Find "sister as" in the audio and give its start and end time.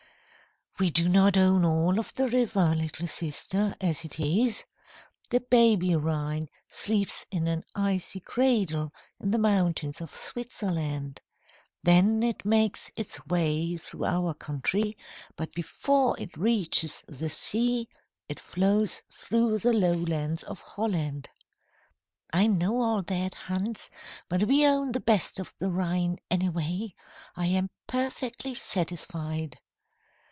3.05-4.03